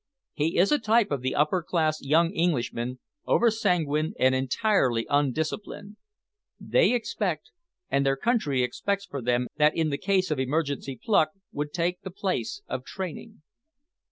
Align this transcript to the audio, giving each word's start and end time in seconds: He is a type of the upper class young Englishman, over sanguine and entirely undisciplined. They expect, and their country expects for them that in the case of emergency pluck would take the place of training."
He 0.33 0.57
is 0.57 0.71
a 0.71 0.79
type 0.79 1.11
of 1.11 1.21
the 1.21 1.35
upper 1.35 1.61
class 1.61 2.01
young 2.01 2.33
Englishman, 2.33 2.97
over 3.27 3.51
sanguine 3.51 4.15
and 4.17 4.33
entirely 4.33 5.05
undisciplined. 5.11 5.97
They 6.59 6.93
expect, 6.95 7.51
and 7.87 8.03
their 8.03 8.17
country 8.17 8.63
expects 8.63 9.05
for 9.05 9.21
them 9.21 9.45
that 9.57 9.77
in 9.77 9.91
the 9.91 9.99
case 9.99 10.31
of 10.31 10.39
emergency 10.39 10.99
pluck 10.99 11.33
would 11.51 11.71
take 11.71 12.01
the 12.01 12.09
place 12.09 12.63
of 12.67 12.83
training." 12.83 13.43